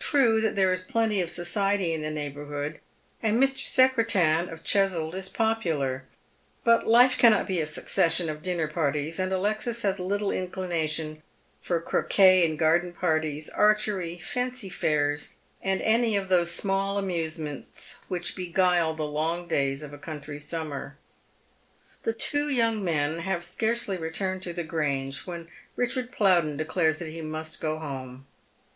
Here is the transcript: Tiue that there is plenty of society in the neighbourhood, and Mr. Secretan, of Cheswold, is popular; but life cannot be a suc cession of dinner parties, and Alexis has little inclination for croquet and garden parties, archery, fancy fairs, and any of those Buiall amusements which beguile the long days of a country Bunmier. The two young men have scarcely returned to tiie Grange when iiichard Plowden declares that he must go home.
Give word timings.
Tiue 0.00 0.40
that 0.42 0.56
there 0.56 0.72
is 0.72 0.80
plenty 0.82 1.20
of 1.20 1.30
society 1.30 1.94
in 1.94 2.02
the 2.02 2.10
neighbourhood, 2.10 2.80
and 3.22 3.40
Mr. 3.40 3.58
Secretan, 3.64 4.48
of 4.48 4.64
Cheswold, 4.64 5.14
is 5.14 5.28
popular; 5.28 6.02
but 6.64 6.88
life 6.88 7.16
cannot 7.16 7.46
be 7.46 7.60
a 7.60 7.64
suc 7.64 7.88
cession 7.88 8.28
of 8.28 8.42
dinner 8.42 8.66
parties, 8.66 9.20
and 9.20 9.32
Alexis 9.32 9.82
has 9.82 10.00
little 10.00 10.32
inclination 10.32 11.22
for 11.60 11.80
croquet 11.80 12.44
and 12.44 12.58
garden 12.58 12.92
parties, 12.92 13.48
archery, 13.50 14.18
fancy 14.18 14.68
fairs, 14.68 15.36
and 15.62 15.80
any 15.82 16.16
of 16.16 16.26
those 16.28 16.50
Buiall 16.60 16.98
amusements 16.98 18.00
which 18.08 18.34
beguile 18.34 18.94
the 18.94 19.04
long 19.06 19.46
days 19.46 19.84
of 19.84 19.92
a 19.92 19.96
country 19.96 20.40
Bunmier. 20.40 20.94
The 22.02 22.12
two 22.14 22.48
young 22.48 22.84
men 22.84 23.20
have 23.20 23.44
scarcely 23.44 23.96
returned 23.96 24.42
to 24.42 24.52
tiie 24.52 24.66
Grange 24.66 25.24
when 25.24 25.46
iiichard 25.78 26.10
Plowden 26.10 26.56
declares 26.56 26.98
that 26.98 27.10
he 27.12 27.22
must 27.22 27.60
go 27.60 27.78
home. 27.78 28.26